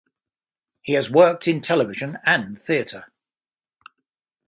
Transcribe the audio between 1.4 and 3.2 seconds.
in television and theatre.